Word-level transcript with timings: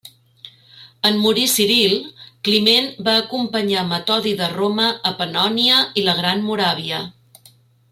En 1.09 1.19
morir 1.25 1.43
Ciril, 1.55 1.93
Climent 2.47 2.87
va 3.09 3.15
acompanyar 3.25 3.85
Metodi 3.91 4.33
de 4.41 4.49
Roma 4.55 4.89
a 5.11 5.15
Pannònia 5.21 5.85
i 6.03 6.09
la 6.11 6.19
Gran 6.23 6.43
Moràvia. 6.51 7.07